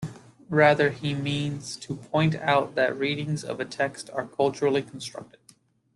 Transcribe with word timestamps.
Rather, 0.49 0.89
he 0.89 1.13
means 1.13 1.75
to 1.77 1.93
point 1.95 2.33
out 2.33 2.73
that 2.73 2.97
readings 2.97 3.43
of 3.43 3.59
a 3.59 3.65
text 3.65 4.09
are 4.09 4.25
culturally 4.25 4.81
constructed. 4.81 5.37